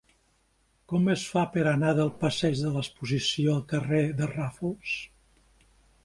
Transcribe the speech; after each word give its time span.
Com 0.91 1.09
es 1.13 1.25
fa 1.33 1.41
per 1.57 1.65
anar 1.71 1.91
del 1.99 2.07
passeig 2.23 2.55
de 2.61 2.71
l'Exposició 2.77 3.51
al 3.57 3.61
carrer 3.73 4.01
de 4.23 4.31
Ràfols? 4.31 4.95